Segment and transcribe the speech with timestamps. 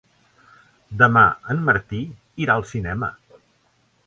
[1.01, 1.23] Demà
[1.55, 2.01] en Martí
[2.47, 3.13] irà al cinema.